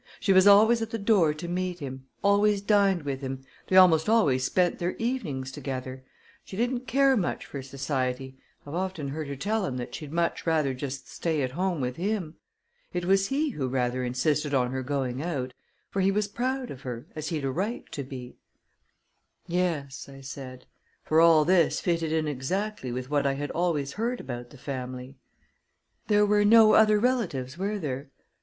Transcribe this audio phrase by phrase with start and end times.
[0.19, 4.09] She was always at the door to meet him; always dined with him; they almost
[4.09, 6.03] always spent their evenings together.
[6.43, 8.35] She didn't care much for society
[8.65, 11.97] I've often heard her tell him that she'd much rather just stay at home with
[11.97, 12.37] him.
[12.91, 15.53] It was he who rather insisted on her going out;
[15.91, 18.37] for he was proud of her, as he'd a right to be."
[19.45, 20.65] "Yes," I said:
[21.03, 25.13] for all this fitted in exactly with what I had always heard about the family.
[26.07, 28.09] "There were no other relatives, were there?"